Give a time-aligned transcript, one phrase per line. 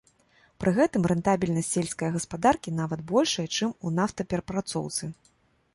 [0.61, 5.03] Пры гэтым рэнтабельнасць сельская гаспадаркі нават большая, чым у нафтаперапрацоўцы.